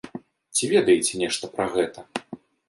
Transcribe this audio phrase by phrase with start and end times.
[0.55, 1.99] Ці ведаеце нешта пра гэта?